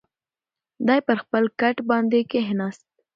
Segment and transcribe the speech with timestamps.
[0.87, 2.85] دی پر خپل کټ باندې کښېناست.